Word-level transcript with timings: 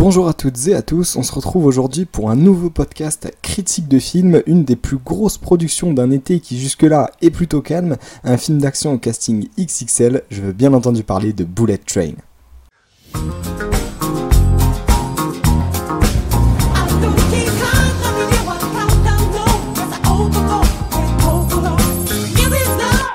Bonjour 0.00 0.28
à 0.28 0.32
toutes 0.32 0.66
et 0.66 0.74
à 0.74 0.80
tous, 0.80 1.16
on 1.16 1.22
se 1.22 1.30
retrouve 1.30 1.66
aujourd'hui 1.66 2.06
pour 2.06 2.30
un 2.30 2.34
nouveau 2.34 2.70
podcast 2.70 3.30
critique 3.42 3.86
de 3.86 3.98
film, 3.98 4.42
une 4.46 4.64
des 4.64 4.74
plus 4.74 4.96
grosses 4.96 5.36
productions 5.36 5.92
d'un 5.92 6.10
été 6.10 6.40
qui 6.40 6.58
jusque-là 6.58 7.10
est 7.20 7.28
plutôt 7.28 7.60
calme, 7.60 7.98
un 8.24 8.38
film 8.38 8.60
d'action 8.60 8.94
au 8.94 8.98
casting 8.98 9.48
XXL, 9.58 10.22
je 10.30 10.40
veux 10.40 10.52
bien 10.54 10.72
entendu 10.72 11.02
parler 11.02 11.34
de 11.34 11.44
Bullet 11.44 11.76
Train. 11.76 12.14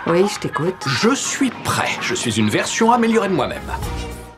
Oui, 0.05 0.25
je 0.31 0.39
t'écoute. 0.39 0.75
Je 0.85 1.15
suis 1.15 1.49
prêt. 1.63 1.89
Je 2.02 2.13
suis 2.13 2.38
une 2.38 2.49
version 2.49 2.91
améliorée 2.91 3.29
de 3.29 3.33
moi-même. 3.33 3.63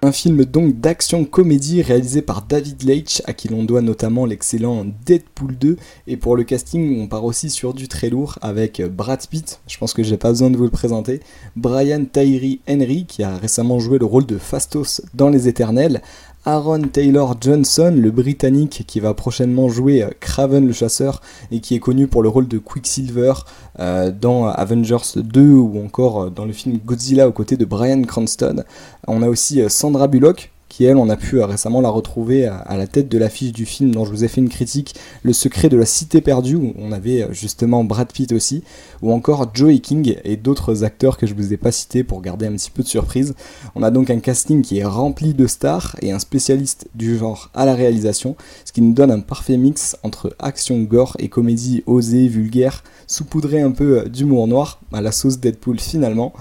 Un 0.04 0.12
film 0.12 0.46
donc 0.46 0.80
d'action 0.80 1.26
comédie 1.26 1.82
réalisé 1.82 2.22
par 2.22 2.44
David 2.44 2.84
Leitch, 2.84 3.24
à 3.26 3.34
qui 3.34 3.48
l'on 3.48 3.64
doit 3.64 3.82
notamment 3.82 4.28
l'excellent 4.28 4.86
Deadpool 5.06 5.58
2. 5.58 5.76
Et 6.06 6.18
pour 6.18 6.36
le 6.36 6.44
casting, 6.44 7.02
on 7.02 7.08
part 7.08 7.26
aussi 7.26 7.50
sur 7.50 7.74
du 7.74 7.88
très 7.88 8.10
lourd 8.10 8.38
avec 8.44 8.80
Brad 8.84 9.26
Pitt, 9.28 9.60
je 9.68 9.76
pense 9.80 9.96
que 9.96 10.04
j'ai 10.04 10.18
pas 10.18 10.30
besoin 10.30 10.52
de 10.52 10.58
vous 10.58 10.66
le 10.66 10.70
présenter, 10.70 11.20
Brian 11.56 12.06
Tyree 12.06 12.60
Henry, 12.70 13.06
qui 13.08 13.24
a 13.24 13.38
récemment 13.38 13.80
joué 13.80 13.98
le 13.98 14.06
rôle 14.06 14.28
de 14.28 14.38
Fastos 14.38 15.02
dans 15.16 15.30
Les 15.30 15.48
Éternels, 15.48 16.04
Aaron 16.48 16.84
Taylor 16.84 17.36
Johnson, 17.42 17.94
le 17.94 18.10
Britannique 18.10 18.86
qui 18.88 19.02
va 19.02 19.14
prochainement 19.14 19.68
jouer 19.68 20.02
euh, 20.02 20.12
Craven 20.22 20.66
le 20.66 20.72
chasseur 20.72 21.20
et 21.52 21.60
qui 21.60 21.76
est 21.76 21.80
connu 21.80 22.08
pour 22.08 22.24
le 22.24 22.30
rôle 22.30 22.48
de 22.48 22.58
Quicksilver 22.58 23.34
euh, 23.80 24.12
dans 24.12 24.48
Avengers 24.48 25.18
2 25.18 25.42
ou 25.42 25.84
encore 25.84 26.22
euh, 26.22 26.30
dans 26.30 26.46
le 26.46 26.54
film 26.54 26.78
Godzilla 26.78 27.28
aux 27.28 27.34
côtés 27.34 27.58
de 27.58 27.66
Brian 27.66 28.02
Cranston. 28.04 28.64
On 29.08 29.24
a 29.24 29.28
aussi 29.28 29.62
Sandra 29.70 30.08
Bullock 30.08 30.54
qui 30.70 30.86
elle, 30.86 30.98
on 30.98 31.10
a 31.10 31.18
pu 31.18 31.40
euh, 31.40 31.46
récemment 31.46 31.82
la 31.82 31.90
retrouver 31.90 32.46
à, 32.46 32.76
la 32.78 32.88
tête 32.88 33.10
de 33.10 33.18
l'affiche 33.18 33.52
du 33.52 33.66
film 33.66 33.92
dont 33.92 34.06
je 34.06 34.12
vous 34.12 34.24
ai 34.24 34.28
fait 34.28 34.42
une 34.42 34.50
critique, 34.50 34.96
Le 35.24 35.34
secret 35.34 35.70
de 35.70 35.78
la 35.78 35.86
cité 35.86 36.22
perdue, 36.22 36.56
où 36.56 36.74
on 36.78 36.92
avait 36.92 37.24
euh, 37.24 37.34
justement 37.34 37.84
Brad 37.84 38.12
Pitt 38.12 38.32
aussi, 38.32 38.64
ou 39.02 39.12
encore 39.12 39.52
Joey 39.54 39.80
King 39.80 40.18
et 40.24 40.38
d'autres 40.38 40.84
acteurs 40.84 41.18
que 41.18 41.28
je 41.28 41.34
vous 41.34 41.54
ai 41.54 41.58
pas 41.58 41.72
cités 41.72 42.04
pour 42.04 42.22
garder 42.22 42.48
un 42.48 42.54
petit 42.54 42.72
peu 42.72 42.84
de 42.84 42.88
surprise. 42.88 43.34
On 43.76 43.84
a 43.84 43.92
donc 43.92 44.10
un 44.10 44.20
casting 44.20 44.62
qui 44.62 44.80
est 44.80 44.86
rempli 44.86 45.34
de 45.34 45.48
stars 45.48 45.96
et 46.02 46.12
un 46.12 46.20
spécialiste 46.20 46.88
du 46.96 47.18
genre 47.18 47.50
à 47.54 47.66
la 47.66 47.74
réalisation, 47.74 48.36
ce 48.66 48.72
qui 48.72 48.82
nous 48.82 48.94
donne 48.94 49.12
un 49.12 49.20
parfait 49.20 49.58
mix 49.58 49.98
entre 50.04 50.36
action 50.40 50.82
gore 50.84 51.16
et 51.20 51.30
comédie 51.30 51.84
osée, 51.86 52.28
vulgaire, 52.28 52.84
saupoudrée 53.08 53.62
un 53.62 53.72
peu 53.72 54.00
euh, 54.00 54.10
d'humour 54.10 54.48
noir, 54.48 54.80
à 54.94 55.02
la 55.02 55.12
sauce 55.12 55.40
Deadpool 55.40 55.80
finalement. 55.80 56.34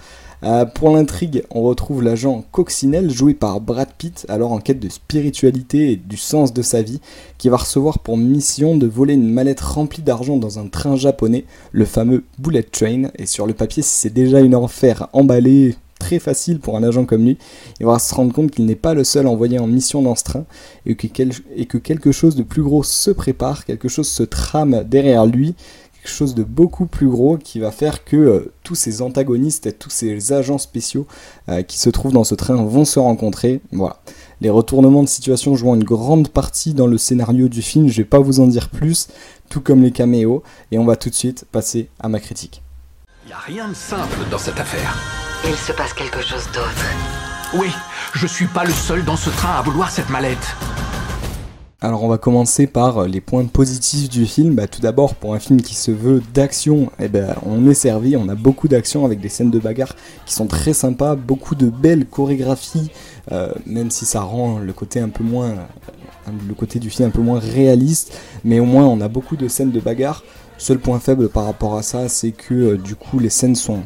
Euh, 0.43 0.65
pour 0.65 0.95
l'intrigue, 0.95 1.45
on 1.51 1.63
retrouve 1.63 2.03
l'agent 2.03 2.45
Coccinelle 2.53 3.11
joué 3.11 3.35
par 3.35 3.61
Brad 3.61 3.89
Pitt, 3.97 4.27
alors 4.29 4.53
en 4.53 4.59
quête 4.59 4.81
de 4.81 4.89
spiritualité 4.89 5.93
et 5.93 5.97
du 5.97 6.17
sens 6.17 6.53
de 6.53 6.63
sa 6.63 6.83
vie, 6.83 7.01
qui 7.39 7.49
va 7.49 7.57
recevoir 7.57 7.99
pour 8.01 8.17
mission 8.17 8.77
de 8.77 8.87
voler 8.87 9.15
une 9.15 9.33
mallette 9.33 9.61
remplie 9.61 10.03
d'argent 10.03 10.37
dans 10.37 10.59
un 10.59 10.67
train 10.69 10.97
japonais, 10.97 11.45
le 11.73 11.85
fameux 11.85 12.25
Bullet 12.39 12.63
Train. 12.63 13.05
Et 13.17 13.27
sur 13.27 13.47
le 13.47 13.55
papier, 13.55 13.83
c'est 13.83 14.13
déjà 14.13 14.41
une 14.41 14.55
enfer 14.55 15.09
emballée 15.13 15.77
très 15.99 16.19
facile 16.19 16.61
pour 16.61 16.77
un 16.77 16.83
agent 16.83 17.05
comme 17.05 17.25
lui, 17.25 17.39
il 17.81 17.87
va 17.87 17.99
se 17.99 18.15
rendre 18.15 18.33
compte 18.33 18.51
qu'il 18.51 18.67
n'est 18.67 18.75
pas 18.75 18.95
le 18.95 19.03
seul 19.03 19.27
envoyé 19.27 19.59
en 19.59 19.67
mission 19.67 20.03
dans 20.03 20.15
ce 20.15 20.25
train 20.25 20.45
et 20.85 20.95
que, 20.95 21.07
et 21.57 21.67
que 21.67 21.79
quelque 21.79 22.13
chose 22.13 22.37
de 22.37 22.43
plus 22.43 22.63
gros 22.63 22.83
se 22.83 23.11
prépare, 23.11 23.65
quelque 23.65 23.89
chose 23.89 24.09
se 24.09 24.23
trame 24.23 24.85
derrière 24.85 25.27
lui 25.27 25.55
chose 26.09 26.35
de 26.35 26.43
beaucoup 26.43 26.87
plus 26.87 27.09
gros 27.09 27.37
qui 27.37 27.61
va 27.61 27.71
faire 27.71 28.05
que 28.05 28.17
euh, 28.17 28.53
tous 28.63 28.75
ces 28.75 29.03
antagonistes 29.03 29.67
et 29.67 29.73
tous 29.73 29.91
ces 29.91 30.33
agents 30.33 30.59
spéciaux 30.59 31.07
euh, 31.49 31.63
qui 31.63 31.79
se 31.79 31.91
trouvent 31.91 32.13
dans 32.13 32.25
ce 32.25 32.35
train 32.35 32.57
vont 32.65 32.85
se 32.85 32.99
rencontrer. 32.99 33.61
Voilà. 33.73 34.01
Les 34.41 34.51
retournements 34.51 35.03
de 35.03 35.09
situation 35.09 35.55
jouant 35.55 35.75
une 35.75 35.85
grande 35.85 36.29
partie 36.29 36.75
dans 36.75 36.87
le 36.87 36.99
scénario 36.99 37.49
du 37.49 37.63
film, 37.63 37.89
je 37.89 37.99
vais 37.99 38.05
pas 38.05 38.19
vous 38.19 38.41
en 38.41 38.47
dire 38.47 38.69
plus, 38.69 39.09
tout 39.49 39.61
comme 39.61 39.83
les 39.83 39.93
caméos, 39.93 40.43
et 40.73 40.79
on 40.79 40.85
va 40.85 40.97
tout 40.97 41.11
de 41.11 41.15
suite 41.15 41.47
passer 41.51 41.89
à 42.01 42.09
ma 42.09 42.21
critique. 42.21 42.63
Il 43.27 43.33
a 43.33 43.39
rien 43.39 43.69
de 43.69 43.75
simple 43.75 44.19
dans 44.31 44.39
cette 44.39 44.61
affaire. 44.61 44.97
Il 45.45 45.57
se 45.57 45.73
passe 45.73 45.93
quelque 45.93 46.21
chose 46.21 46.47
d'autre. 46.55 46.85
Oui, 47.55 47.69
je 48.15 48.27
suis 48.27 48.47
pas 48.47 48.65
le 48.65 48.73
seul 48.73 49.05
dans 49.05 49.17
ce 49.17 49.31
train 49.31 49.55
à 49.59 49.63
vouloir 49.63 49.91
cette 49.91 50.11
mallette. 50.11 50.55
Alors 51.87 52.03
on 52.03 52.09
va 52.09 52.19
commencer 52.19 52.67
par 52.67 52.99
euh, 52.99 53.07
les 53.07 53.21
points 53.21 53.45
positifs 53.45 54.09
du 54.09 54.27
film. 54.27 54.57
Bah, 54.57 54.67
tout 54.67 54.81
d'abord 54.81 55.15
pour 55.15 55.35
un 55.35 55.39
film 55.39 55.63
qui 55.63 55.77
se 55.77 55.93
veut 55.93 56.21
d'action, 56.35 56.91
eh 56.99 57.07
ben, 57.07 57.37
on 57.47 57.71
est 57.71 57.75
servi, 57.75 58.17
on 58.17 58.29
a 58.29 58.35
beaucoup 58.35 58.67
d'action 58.67 59.05
avec 59.05 59.21
des 59.21 59.29
scènes 59.29 59.53
de 59.53 59.61
bagarre 59.61 59.95
qui 60.25 60.35
sont 60.35 60.49
très 60.49 60.73
sympas, 60.73 61.15
beaucoup 61.15 61.55
de 61.55 61.71
belles 61.71 62.05
chorégraphies, 62.05 62.91
euh, 63.31 63.53
même 63.67 63.93
si 63.93 64.05
ça 64.05 64.23
rend 64.23 64.59
euh, 64.59 64.65
le 64.65 64.73
côté 64.73 65.01
du 66.81 66.91
film 66.91 67.09
un 67.09 67.13
peu 67.13 67.23
moins 67.23 67.39
réaliste, 67.39 68.19
mais 68.43 68.59
au 68.59 68.65
moins 68.65 68.85
on 68.85 69.01
a 69.01 69.07
beaucoup 69.07 69.37
de 69.37 69.47
scènes 69.47 69.71
de 69.71 69.79
bagarre. 69.79 70.25
Seul 70.59 70.81
point 70.81 70.99
faible 70.99 71.29
par 71.29 71.45
rapport 71.45 71.77
à 71.77 71.85
ça, 71.85 72.09
c'est 72.09 72.33
que 72.33 72.75
du 72.75 72.97
coup 72.97 73.21
les 73.21 73.31
scènes 73.31 73.55
sont 73.55 73.83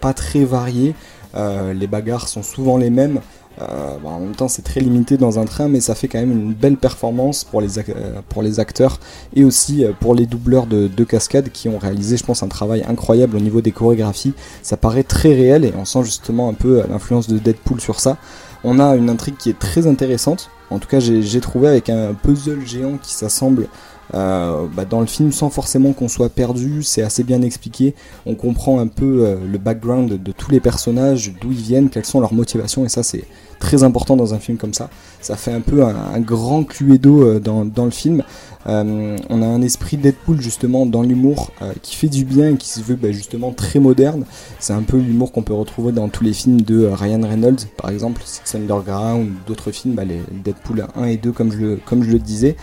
pas 0.00 0.14
très 0.14 0.44
variées, 0.46 0.94
les 1.34 1.86
bagarres 1.86 2.28
sont 2.28 2.42
souvent 2.42 2.78
les 2.78 2.88
mêmes. 2.88 3.20
Euh, 3.60 3.96
en 4.04 4.20
même 4.20 4.34
temps, 4.34 4.48
c'est 4.48 4.62
très 4.62 4.80
limité 4.80 5.16
dans 5.16 5.38
un 5.38 5.44
train, 5.44 5.68
mais 5.68 5.80
ça 5.80 5.94
fait 5.94 6.08
quand 6.08 6.18
même 6.18 6.32
une 6.32 6.52
belle 6.52 6.76
performance 6.76 7.44
pour 7.44 7.60
les, 7.60 7.78
euh, 7.78 8.58
acteurs 8.58 9.00
et 9.34 9.44
aussi 9.44 9.84
euh, 9.84 9.92
pour 9.98 10.14
les 10.14 10.26
doubleurs 10.26 10.66
de, 10.66 10.88
de 10.88 11.04
cascades 11.04 11.50
qui 11.50 11.68
ont 11.68 11.78
réalisé, 11.78 12.16
je 12.16 12.24
pense, 12.24 12.42
un 12.42 12.48
travail 12.48 12.84
incroyable 12.88 13.36
au 13.36 13.40
niveau 13.40 13.60
des 13.60 13.72
chorégraphies. 13.72 14.34
Ça 14.62 14.76
paraît 14.76 15.04
très 15.04 15.34
réel 15.34 15.64
et 15.64 15.72
on 15.76 15.84
sent 15.84 16.04
justement 16.04 16.48
un 16.48 16.54
peu 16.54 16.82
l'influence 16.88 17.28
de 17.28 17.38
Deadpool 17.38 17.80
sur 17.80 18.00
ça. 18.00 18.18
On 18.64 18.78
a 18.78 18.96
une 18.96 19.10
intrigue 19.10 19.36
qui 19.36 19.50
est 19.50 19.58
très 19.58 19.86
intéressante. 19.86 20.50
En 20.70 20.78
tout 20.78 20.88
cas, 20.88 21.00
j'ai 21.00 21.40
trouvé 21.40 21.68
avec 21.68 21.90
un 21.90 22.12
puzzle 22.14 22.66
géant 22.66 22.98
qui 23.00 23.14
s'assemble 23.14 23.68
euh, 24.14 24.66
bah, 24.72 24.84
dans 24.84 25.00
le 25.00 25.06
film 25.06 25.32
sans 25.32 25.50
forcément 25.50 25.92
qu'on 25.92 26.08
soit 26.08 26.28
perdu, 26.28 26.82
c'est 26.82 27.02
assez 27.02 27.24
bien 27.24 27.42
expliqué. 27.42 27.94
On 28.24 28.34
comprend 28.34 28.78
un 28.78 28.86
peu 28.86 29.24
euh, 29.24 29.36
le 29.50 29.58
background 29.58 30.22
de 30.22 30.32
tous 30.32 30.50
les 30.50 30.60
personnages, 30.60 31.32
d'où 31.40 31.52
ils 31.52 31.58
viennent, 31.58 31.90
quelles 31.90 32.04
sont 32.04 32.20
leurs 32.20 32.34
motivations, 32.34 32.84
et 32.84 32.88
ça 32.88 33.02
c'est 33.02 33.24
très 33.58 33.82
important 33.82 34.16
dans 34.16 34.34
un 34.34 34.38
film 34.38 34.58
comme 34.58 34.74
ça. 34.74 34.90
Ça 35.20 35.34
fait 35.34 35.52
un 35.52 35.60
peu 35.60 35.82
un, 35.82 36.20
grand 36.20 36.62
cluedo 36.62 37.22
euh, 37.22 37.40
dans, 37.40 37.64
dans, 37.64 37.84
le 37.84 37.90
film. 37.90 38.22
Euh, 38.66 39.16
on 39.30 39.42
a 39.42 39.46
un 39.46 39.62
esprit 39.62 39.96
Deadpool 39.96 40.40
justement 40.40 40.86
dans 40.86 41.02
l'humour 41.02 41.52
qui 41.82 41.94
fait 41.94 42.08
du 42.08 42.24
bien 42.24 42.50
et 42.50 42.56
qui 42.56 42.68
se 42.68 42.80
veut 42.80 42.96
bah, 42.96 43.12
justement 43.12 43.52
très 43.52 43.78
moderne. 43.78 44.24
C'est 44.58 44.72
un 44.72 44.82
peu 44.82 44.98
l'humour 44.98 45.32
qu'on 45.32 45.42
peut 45.42 45.54
retrouver 45.54 45.92
dans 45.92 46.08
tous 46.08 46.24
les 46.24 46.32
films 46.32 46.60
de 46.60 46.86
Ryan 46.86 47.22
Reynolds, 47.22 47.66
par 47.76 47.90
exemple, 47.90 48.22
Six 48.24 48.56
Underground 48.56 49.28
ou 49.28 49.48
d'autres 49.48 49.70
films, 49.70 49.94
bah, 49.94 50.04
les 50.04 50.20
Deadpool 50.56 50.86
1 50.96 51.04
et 51.04 51.16
2 51.16 51.32
comme 51.32 51.52
je 51.52 51.58
le, 51.58 51.76
comme 51.84 52.02
je 52.02 52.10
le 52.10 52.18
disais. 52.18 52.56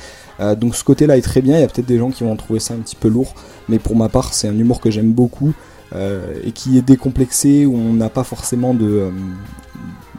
donc 0.57 0.75
ce 0.75 0.83
côté-là 0.83 1.17
est 1.17 1.21
très 1.21 1.41
bien, 1.41 1.57
il 1.57 1.61
y 1.61 1.63
a 1.63 1.67
peut-être 1.67 1.87
des 1.87 1.97
gens 1.97 2.09
qui 2.09 2.23
vont 2.23 2.35
trouver 2.35 2.59
ça 2.59 2.73
un 2.73 2.77
petit 2.77 2.95
peu 2.95 3.07
lourd, 3.07 3.33
mais 3.69 3.79
pour 3.79 3.95
ma 3.95 4.09
part 4.09 4.33
c'est 4.33 4.47
un 4.47 4.57
humour 4.57 4.81
que 4.81 4.91
j'aime 4.91 5.13
beaucoup. 5.13 5.53
et 5.95 6.51
qui 6.51 6.77
est 6.77 6.81
décomplexé, 6.81 7.65
où 7.65 7.75
on 7.75 7.93
n'a 7.93 8.09
pas 8.09 8.23
forcément 8.23 8.73
de, 8.73 9.11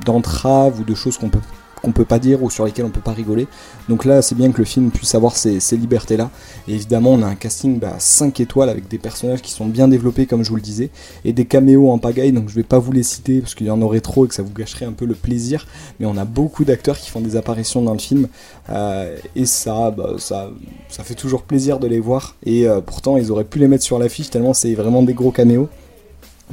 d'entraves 0.04 0.80
ou 0.80 0.84
de 0.84 0.94
choses 0.94 1.18
qu'on 1.18 1.30
peut 1.30 1.40
qu'on 1.84 1.92
peut 1.92 2.04
pas 2.04 2.18
dire 2.18 2.42
ou 2.42 2.50
sur 2.50 2.64
lesquelles 2.64 2.84
on 2.84 2.90
peut 2.90 3.00
pas 3.00 3.12
rigoler. 3.12 3.46
Donc 3.88 4.04
là, 4.04 4.22
c'est 4.22 4.34
bien 4.34 4.50
que 4.50 4.58
le 4.58 4.64
film 4.64 4.90
puisse 4.90 5.14
avoir 5.14 5.36
ces, 5.36 5.60
libertés-là. 5.76 6.30
Et 6.66 6.74
évidemment, 6.74 7.10
on 7.10 7.22
a 7.22 7.26
un 7.26 7.34
casting 7.34 7.78
bah, 7.78 7.96
5 7.98 8.40
étoiles 8.40 8.68
avec 8.68 8.88
des 8.88 8.98
personnages 8.98 9.42
qui 9.42 9.52
sont 9.52 9.66
bien 9.66 9.88
développés, 9.88 10.26
comme 10.26 10.42
je 10.42 10.50
vous 10.50 10.56
le 10.56 10.62
disais, 10.62 10.90
et 11.24 11.32
des 11.32 11.44
caméos 11.44 11.90
en 11.90 11.98
pagaille. 11.98 12.32
Donc 12.32 12.48
je 12.48 12.54
vais 12.54 12.62
pas 12.62 12.78
vous 12.78 12.92
les 12.92 13.02
citer 13.02 13.40
parce 13.40 13.54
qu'il 13.54 13.66
y 13.66 13.70
en 13.70 13.82
aurait 13.82 14.00
trop 14.00 14.24
et 14.24 14.28
que 14.28 14.34
ça 14.34 14.42
vous 14.42 14.52
gâcherait 14.52 14.86
un 14.86 14.92
peu 14.92 15.04
le 15.04 15.14
plaisir. 15.14 15.66
Mais 16.00 16.06
on 16.06 16.16
a 16.16 16.24
beaucoup 16.24 16.64
d'acteurs 16.64 16.98
qui 16.98 17.10
font 17.10 17.20
des 17.20 17.36
apparitions 17.36 17.82
dans 17.82 17.92
le 17.92 17.98
film 17.98 18.28
euh, 18.70 19.16
et 19.36 19.46
ça, 19.46 19.90
bah, 19.90 20.14
ça, 20.18 20.50
ça 20.88 21.04
fait 21.04 21.14
toujours 21.14 21.42
plaisir 21.42 21.78
de 21.78 21.86
les 21.86 22.00
voir. 22.00 22.37
Et 22.46 22.66
euh, 22.66 22.80
pourtant, 22.80 23.16
ils 23.16 23.30
auraient 23.30 23.44
pu 23.44 23.58
les 23.58 23.69
mettre 23.69 23.84
sur 23.84 23.98
l'affiche 23.98 24.30
tellement 24.30 24.54
c'est 24.54 24.75
vraiment 24.75 25.02
des 25.02 25.14
gros 25.14 25.30
caméos 25.30 25.69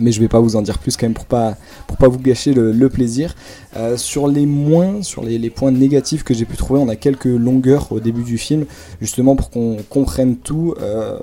mais 0.02 0.12
je 0.12 0.20
vais 0.20 0.28
pas 0.28 0.40
vous 0.40 0.56
en 0.56 0.62
dire 0.62 0.80
plus 0.80 0.98
quand 0.98 1.06
même 1.06 1.14
pour 1.14 1.26
pas 1.26 1.56
pour 1.88 1.98
pas 1.98 2.08
vous 2.08 2.20
gâcher 2.20 2.54
le, 2.54 2.90
plaisir. 2.90 3.36
Euh, 3.78 3.96
sur 3.96 4.28
les 4.28 4.46
moins, 4.46 5.02
sur 5.02 5.24
les, 5.24 5.50
points 5.50 5.72
négatifs 5.72 6.24
que 6.24 6.34
j'ai 6.34 6.46
pu 6.46 6.58
trouver, 6.58 6.80
on 6.80 6.90
a 6.90 6.96
quelques 6.96 7.26
longueurs 7.26 7.92
au 7.92 8.00
début 8.00 8.24
du 8.24 8.38
film, 8.38 8.66
justement 9.00 9.36
pour 9.36 9.50
qu'on 9.50 9.78
comprenne 9.90 10.38
tout. 10.38 10.74
Euh, 10.82 11.20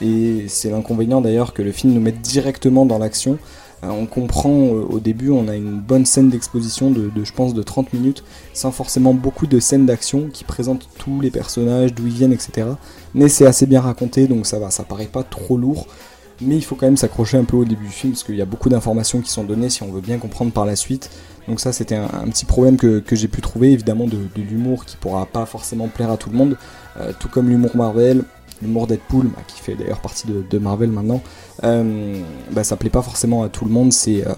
et 0.00 0.44
c'est 0.48 0.70
l'inconvénient 0.70 1.20
d'ailleurs 1.20 1.52
que 1.52 1.62
le 1.62 1.72
film 1.72 1.92
nous 1.92 2.00
mette 2.00 2.20
directement 2.20 2.86
dans 2.86 2.98
l'action. 2.98 3.38
Euh, 3.84 3.88
on 3.90 4.06
comprend 4.06 4.50
au 4.50 4.98
début, 4.98 5.30
on 5.30 5.46
a 5.46 5.54
une 5.54 5.78
bonne 5.78 6.04
scène 6.04 6.30
d'exposition 6.30 6.90
de, 6.90 7.10
de, 7.10 7.24
je 7.24 7.32
pense 7.32 7.54
de 7.54 7.62
30 7.62 7.92
minutes, 7.92 8.24
sans 8.52 8.72
forcément 8.72 9.14
beaucoup 9.14 9.46
de 9.46 9.60
scènes 9.60 9.86
d'action 9.86 10.28
qui 10.32 10.42
présentent 10.42 10.88
tous 10.98 11.20
les 11.20 11.30
personnages, 11.30 11.94
d'où 11.94 12.06
ils 12.06 12.12
viennent, 12.12 12.32
etc. 12.32 12.68
Mais 13.14 13.28
c'est 13.28 13.46
assez 13.46 13.66
bien 13.66 13.80
raconté, 13.80 14.26
donc 14.26 14.46
ça 14.46 14.58
va, 14.58 14.70
ça 14.70 14.82
paraît 14.82 15.06
pas 15.06 15.22
trop 15.22 15.56
lourd 15.56 15.86
mais 16.40 16.56
il 16.56 16.64
faut 16.64 16.74
quand 16.74 16.86
même 16.86 16.96
s'accrocher 16.96 17.36
un 17.36 17.44
peu 17.44 17.56
au 17.56 17.64
début 17.64 17.86
du 17.86 17.92
film 17.92 18.12
parce 18.12 18.24
qu'il 18.24 18.36
y 18.36 18.42
a 18.42 18.46
beaucoup 18.46 18.68
d'informations 18.68 19.20
qui 19.20 19.30
sont 19.30 19.44
données 19.44 19.70
si 19.70 19.82
on 19.82 19.90
veut 19.90 20.00
bien 20.00 20.18
comprendre 20.18 20.52
par 20.52 20.64
la 20.64 20.76
suite. 20.76 21.10
Donc 21.48 21.60
ça 21.60 21.72
c'était 21.72 21.96
un, 21.96 22.28
petit 22.28 22.44
problème 22.44 22.76
que, 22.76 23.02
j'ai 23.12 23.28
pu 23.28 23.40
trouver, 23.40 23.72
évidemment 23.72 24.06
de, 24.06 24.18
l'humour 24.36 24.84
qui 24.84 24.96
pourra 24.96 25.26
pas 25.26 25.46
forcément 25.46 25.88
plaire 25.88 26.10
à 26.10 26.16
tout 26.16 26.30
le 26.30 26.36
monde, 26.36 26.56
euh, 27.00 27.12
tout 27.18 27.28
comme 27.28 27.48
l'humour 27.48 27.74
Marvel, 27.74 28.22
l'humour 28.60 28.86
Deadpool, 28.86 29.28
bah, 29.28 29.42
qui 29.46 29.60
fait 29.60 29.74
d'ailleurs 29.74 30.00
partie 30.00 30.26
de, 30.28 30.58
Marvel 30.58 30.90
maintenant, 30.90 31.22
euh, 31.64 32.20
bah, 32.52 32.64
ça 32.64 32.76
plaît 32.76 32.90
pas 32.90 33.02
forcément 33.02 33.42
à 33.42 33.48
tout 33.48 33.64
le 33.64 33.70
monde, 33.70 33.92
c'est 33.92 34.26
euh, 34.26 34.34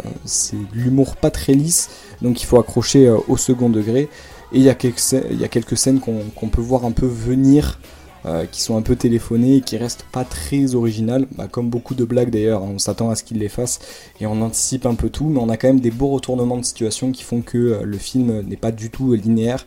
l'humour 0.73 1.17
pas 1.17 1.31
très 1.31 1.55
lisse, 1.55 1.91
donc 2.23 2.41
il 2.41 2.46
faut 2.46 2.58
accrocher 2.58 3.11
au 3.11 3.37
second 3.37 3.69
degré. 3.69 4.08
Et 4.53 4.58
il 4.58 4.62
y, 4.62 4.64
y 4.64 4.69
a 4.69 5.49
quelques 5.49 5.76
scènes 5.76 6.00
qu'on 6.00 6.49
peut 6.49 6.61
voir 6.61 6.85
un 6.85 6.91
peu 6.91 7.06
venir, 7.06 7.79
euh, 8.26 8.44
qui 8.44 8.61
sont 8.61 8.76
un 8.76 8.82
peu 8.82 8.96
téléphonées 8.96 9.56
et 9.56 9.61
qui 9.62 9.76
restent 9.76 10.05
pas 10.12 10.25
très 10.25 10.75
originales, 10.75 11.26
bah, 11.37 11.49
comme 11.50 11.70
beaucoup 11.70 11.94
de 11.94 12.05
blagues 12.05 12.31
d'ailleurs, 12.31 12.62
on 12.62 12.78
s'attend 12.78 13.08
à 13.11 13.14
ce 13.14 13.25
qu'ils 13.25 13.38
les 13.38 13.49
fassent 13.49 13.81
et 14.20 14.26
on 14.26 14.43
anticipe 14.43 14.84
un 14.84 14.94
peu 14.94 15.08
tout, 15.08 15.28
mais 15.28 15.40
on 15.40 15.49
a 15.49 15.56
quand 15.56 15.69
même 15.69 15.81
des 15.81 15.90
beaux 15.90 16.08
retournements 16.08 16.58
de 16.58 16.64
situation 16.64 17.12
qui 17.12 17.22
font 17.22 17.40
que 17.40 17.56
euh, 17.56 17.82
le 17.82 17.96
film 17.96 18.43
n'est 18.43 18.56
pas 18.56 18.72
du 18.72 18.90
tout 18.90 19.14
linéaire 19.14 19.67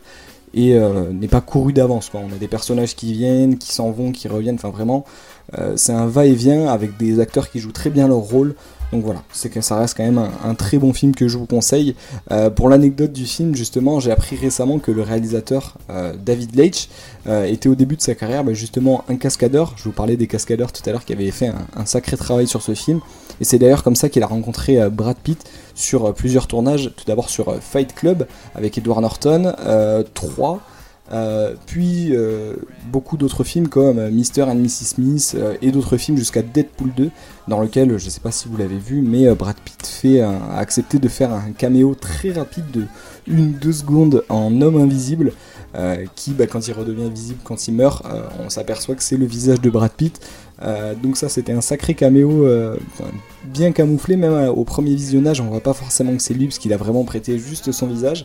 et 0.54 0.76
euh, 0.76 1.12
n'est 1.12 1.28
pas 1.28 1.40
couru 1.40 1.72
d'avance. 1.72 2.10
On 2.14 2.32
a 2.32 2.38
des 2.38 2.46
personnages 2.46 2.94
qui 2.94 3.12
viennent, 3.12 3.58
qui 3.58 3.72
s'en 3.72 3.90
vont, 3.90 4.12
qui 4.12 4.28
reviennent, 4.28 4.54
enfin 4.54 4.70
vraiment, 4.70 5.04
c'est 5.76 5.92
un 5.92 6.06
va-et-vient 6.06 6.68
avec 6.68 6.96
des 6.96 7.20
acteurs 7.20 7.50
qui 7.50 7.58
jouent 7.60 7.70
très 7.70 7.90
bien 7.90 8.08
leur 8.08 8.18
rôle. 8.18 8.54
Donc 8.94 9.02
voilà, 9.02 9.24
c'est 9.32 9.48
que 9.48 9.60
ça 9.60 9.74
reste 9.74 9.96
quand 9.96 10.04
même 10.04 10.22
un, 10.44 10.54
très 10.54 10.78
bon 10.78 10.92
film 10.92 11.16
que 11.16 11.26
je 11.26 11.36
vous 11.36 11.46
conseille. 11.46 11.96
Euh, 12.30 12.48
pour 12.48 12.68
l'anecdote 12.68 13.12
du 13.12 13.26
film, 13.26 13.56
justement, 13.56 13.98
j'ai 13.98 14.12
appris 14.12 14.36
récemment 14.36 14.78
que 14.78 14.92
le 14.92 15.02
réalisateur 15.02 15.74
euh, 15.90 16.14
David 16.16 16.54
Leitch 16.54 16.88
euh, 17.26 17.44
était 17.44 17.68
au 17.68 17.74
début 17.74 17.96
de 17.96 18.00
sa 18.00 18.14
carrière 18.14 18.44
bah, 18.44 18.52
justement 18.52 19.02
un 19.08 19.16
cascadeur. 19.16 19.74
Je 19.76 19.82
vous 19.82 19.90
parlais 19.90 20.16
des 20.16 20.28
cascadeurs 20.28 20.70
tout 20.70 20.82
à 20.86 20.92
l'heure 20.92 21.04
qui 21.04 21.12
avaient 21.12 21.32
fait 21.32 21.50
un, 21.74 21.86
sacré 21.86 22.16
travail 22.16 22.46
sur 22.46 22.62
ce 22.62 22.74
film. 22.74 23.00
Et 23.40 23.44
c'est 23.44 23.58
d'ailleurs 23.58 23.82
comme 23.82 23.96
ça 23.96 24.08
qu'il 24.08 24.22
a 24.22 24.28
rencontré 24.28 24.88
Brad 24.90 25.16
Pitt 25.16 25.42
sur 25.74 26.14
plusieurs 26.14 26.46
tournages. 26.46 26.92
Tout 26.96 27.04
d'abord 27.04 27.30
sur 27.30 27.60
Fight 27.60 27.96
Club 27.96 28.28
avec 28.54 28.78
Edward 28.78 29.02
Norton, 29.02 29.54
3 30.14 30.60
euh, 31.12 31.54
puis 31.66 32.16
euh, 32.16 32.54
beaucoup 32.90 33.18
d'autres 33.18 33.44
films 33.44 33.68
comme 33.68 33.98
euh, 33.98 34.10
Mr. 34.10 34.44
and 34.44 34.54
Mrs. 34.54 34.86
Smith 34.86 35.36
et 35.60 35.70
d'autres 35.70 35.98
films 35.98 36.16
jusqu'à 36.16 36.40
Deadpool 36.40 36.94
2 36.96 37.10
dans 37.46 37.60
lequel 37.60 37.98
je 37.98 38.06
ne 38.06 38.10
sais 38.10 38.20
pas 38.20 38.32
si 38.32 38.48
vous 38.48 38.56
l'avez 38.56 38.78
vu 38.78 39.02
mais 39.02 39.34
Brad 39.34 39.56
Pitt 39.62 39.86
fait, 39.86 40.20
a 40.20 40.56
accepté 40.56 40.98
de 40.98 41.08
faire 41.08 41.30
un 41.30 41.52
caméo 41.52 41.94
très 41.94 42.32
rapide 42.32 42.64
de 42.70 42.86
1-2 43.30 43.72
secondes 43.72 44.24
en 44.30 44.62
homme 44.62 44.80
invisible 44.80 45.32
qui 46.14 46.30
bah, 46.30 46.46
quand 46.46 46.68
il 46.68 46.72
redevient 46.72 47.10
visible 47.10 47.40
quand 47.44 47.68
il 47.68 47.74
meurt 47.74 48.06
on 48.38 48.48
s'aperçoit 48.48 48.94
que 48.94 49.02
c'est 49.02 49.16
le 49.16 49.26
visage 49.26 49.60
de 49.60 49.68
Brad 49.68 49.92
Pitt 49.92 50.20
donc 51.02 51.18
ça 51.18 51.28
c'était 51.28 51.52
un 51.52 51.60
sacré 51.60 51.94
caméo 51.94 52.46
bien 53.44 53.72
camouflé 53.72 54.16
même 54.16 54.48
au 54.48 54.64
premier 54.64 54.94
visionnage 54.94 55.40
on 55.40 55.48
voit 55.48 55.60
pas 55.60 55.74
forcément 55.74 56.16
que 56.16 56.22
c'est 56.22 56.34
lui 56.34 56.46
parce 56.46 56.58
qu'il 56.58 56.72
a 56.72 56.78
vraiment 56.78 57.04
prêté 57.04 57.38
juste 57.38 57.72
son 57.72 57.88
visage 57.88 58.24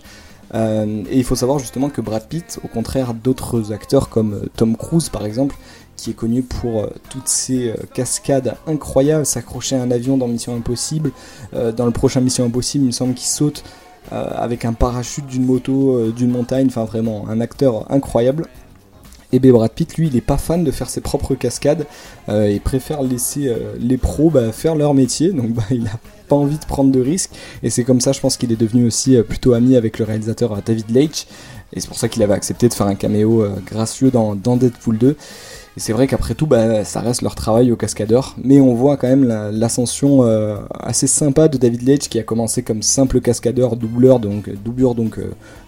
euh, 0.54 1.04
et 1.10 1.18
il 1.18 1.24
faut 1.24 1.36
savoir 1.36 1.60
justement 1.60 1.90
que 1.90 2.02
Brad 2.02 2.28
Pitt, 2.28 2.60
au 2.64 2.68
contraire 2.68 3.14
d'autres 3.14 3.72
acteurs 3.72 4.10
comme 4.10 4.34
euh, 4.34 4.50
Tom 4.56 4.76
Cruise 4.76 5.10
par 5.10 5.26
exemple, 5.26 5.56
qui 5.96 6.12
est 6.12 6.14
connu 6.14 6.42
pour 6.42 6.82
euh, 6.82 6.88
toutes 7.10 7.28
ces 7.28 7.74
cascades 7.94 8.56
incroyables, 8.68 9.26
s'accrocher 9.26 9.76
à 9.76 9.82
un 9.82 9.92
avion 9.92 10.18
dans 10.18 10.28
Mission 10.28 10.56
Impossible, 10.56 11.12
dans 11.54 11.86
le 11.86 11.92
prochain 11.92 12.22
Mission 12.22 12.46
Impossible 12.46 12.86
il 12.86 12.88
me 12.88 12.92
semble 12.92 13.14
qu'il 13.14 13.28
saute 13.28 13.64
avec 14.12 14.66
un 14.66 14.74
parachute 14.74 15.28
d'une 15.28 15.46
moto, 15.46 16.12
d'une 16.12 16.32
montagne, 16.32 16.68
enfin 16.68 16.86
vraiment 16.86 17.28
un 17.30 17.42
acteur 17.42 17.92
incroyable. 17.92 18.48
Et 19.32 19.40
B. 19.40 19.48
Brad 19.48 19.72
Pitt, 19.72 19.96
lui, 19.98 20.08
il 20.08 20.16
est 20.16 20.22
pas 20.22 20.38
fan 20.38 20.64
de 20.64 20.72
faire 20.72 20.90
ses 20.90 21.02
propres 21.02 21.36
cascades, 21.36 21.86
il 22.28 22.60
préfère 22.62 23.04
laisser 23.04 23.54
les 23.80 23.98
pros 23.98 24.30
bah, 24.30 24.52
faire 24.52 24.76
leur 24.76 24.94
métier, 24.94 25.32
donc 25.32 25.52
bah, 25.52 25.64
il 25.72 25.86
a 25.88 26.00
pas 26.30 26.38
envie 26.38 26.58
de 26.58 26.66
prendre 26.66 26.92
de 26.92 27.02
risques. 27.02 27.32
Et 27.64 27.70
c'est 27.70 27.84
comme 27.84 28.00
ça, 28.00 28.14
je 28.14 28.22
pense 28.22 28.38
qu'il 28.38 28.54
est 28.54 28.60
devenu 28.60 28.86
aussi 28.86 29.18
euh, 29.18 29.24
plutôt 29.24 29.54
ami 29.54 29.76
avec 29.76 30.00
le 30.00 30.06
réalisateur 30.06 30.54
euh, 30.54 30.60
David 30.66 30.90
Leitch. 30.92 31.26
Et 31.74 31.80
c'est 31.80 31.88
pour 31.88 31.98
ça 31.98 32.08
qu'il 32.10 32.24
avait 32.24 32.34
accepté 32.34 32.68
de 32.68 32.74
faire 32.74 32.88
un 32.88 32.96
caméo 32.96 33.44
euh, 33.44 33.56
gracieux 33.66 34.12
dans, 34.12 34.36
Deadpool 34.36 34.98
2. 34.98 35.10
Et 35.10 35.80
c'est 35.80 35.94
vrai 35.94 36.08
qu'après 36.08 36.34
tout, 36.34 36.48
bah, 36.48 36.84
ça 36.84 37.00
reste 37.00 37.22
leur 37.22 37.36
travail 37.36 37.72
au 37.72 37.76
cascadeur. 37.76 38.36
Mais 38.44 38.60
on 38.60 38.74
voit 38.74 38.98
quand 38.98 39.08
même 39.08 39.24
l'ascension 39.24 40.24
assez 40.74 41.08
sympa 41.08 41.48
de 41.48 41.58
David 41.58 41.84
Leitch 41.84 42.10
qui 42.10 42.20
a 42.20 42.24
commencé 42.24 42.64
comme 42.64 42.82
simple 42.82 43.22
cascadeur, 43.22 43.78
doubleur, 43.78 44.20
donc, 44.20 44.50
doublure 44.50 44.96
donc, 44.96 45.20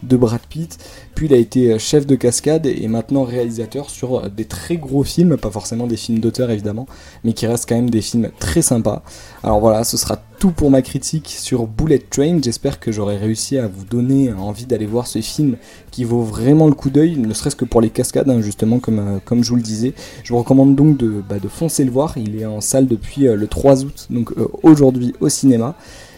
de 0.03 0.18
Brad 0.18 0.42
Pitt. 0.50 0.80
Puis 1.15 1.27
il 1.27 1.33
a 1.33 1.38
été 1.38 1.77
chef 1.77 2.07
de 2.07 2.15
cascade 2.15 2.65
et 2.65 2.88
maintenant 2.88 3.24
réalisateur 3.24 3.89
sur 3.89 4.30
des 4.30 4.45
très 4.45 4.75
gros 4.75 5.04
films, 5.04 5.38
pas 5.38 5.51
forcément 5.51 5.88
des 5.88 5.97
films 5.97 6.19
d'auteur 6.19 6.50
évidemment, 6.50 6.88
mais 7.24 7.33
qui 7.33 7.45
restent 7.45 7.69
quand 7.69 7.75
même 7.75 7.92
des 7.92 8.01
films 8.01 8.31
très 8.39 8.63
sympas. 8.63 9.04
Alors 9.44 9.59
voilà, 9.59 9.83
ce 9.83 9.97
sera 9.97 10.19
tout 10.41 10.49
pour 10.49 10.71
ma 10.71 10.81
critique 10.81 11.27
sur 11.27 11.67
Bullet 11.67 11.99
Train. 11.99 12.39
J'espère 12.41 12.79
que 12.79 12.91
j'aurai 12.91 13.15
réussi 13.15 13.59
à 13.59 13.67
vous 13.67 13.85
donner 13.85 14.33
envie 14.33 14.65
d'aller 14.65 14.88
voir 14.88 15.05
ce 15.05 15.21
film 15.21 15.55
qui 15.91 16.03
vaut 16.03 16.23
vraiment 16.23 16.65
le 16.65 16.73
coup 16.73 16.89
d'œil, 16.89 17.15
ne 17.15 17.31
serait-ce 17.31 17.55
que 17.55 17.63
pour 17.63 17.79
les 17.79 17.91
cascades, 17.91 18.27
hein, 18.27 18.41
justement, 18.41 18.79
comme, 18.79 18.97
euh, 18.97 19.19
comme 19.23 19.43
je 19.43 19.51
vous 19.51 19.57
le 19.57 19.61
disais. 19.61 19.93
Je 20.23 20.33
vous 20.33 20.39
recommande 20.39 20.75
donc 20.75 20.97
de, 20.97 21.21
bah, 21.29 21.38
de 21.38 21.47
foncer 21.47 21.83
le 21.83 21.91
voir. 21.91 22.17
Il 22.17 22.41
est 22.41 22.47
en 22.47 22.59
salle 22.59 22.88
depuis 22.88 23.27
euh, 23.27 23.35
le 23.35 23.45
3 23.45 23.83
août, 23.83 24.07
donc 24.09 24.31
euh, 24.31 24.47
aujourd'hui 24.63 25.13
au 25.19 25.29
cinéma. 25.29 25.75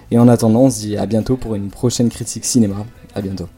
Et 0.09 0.17
en 0.17 0.29
attendant, 0.29 0.61
on 0.61 0.69
se 0.69 0.79
dit 0.79 0.95
à 0.95 1.05
bientôt 1.05 1.35
pour 1.35 1.55
une 1.55 1.67
prochaine 1.67 2.07
critique 2.07 2.45
cinéma. 2.45 2.85
À 3.15 3.21
bientôt. 3.21 3.49